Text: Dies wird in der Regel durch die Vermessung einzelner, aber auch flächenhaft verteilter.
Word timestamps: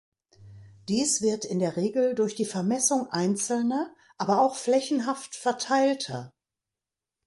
Dies 0.89 1.21
wird 1.21 1.45
in 1.45 1.59
der 1.59 1.75
Regel 1.77 2.15
durch 2.15 2.33
die 2.33 2.45
Vermessung 2.47 3.09
einzelner, 3.11 3.93
aber 4.17 4.41
auch 4.41 4.55
flächenhaft 4.55 5.35
verteilter. 5.35 6.33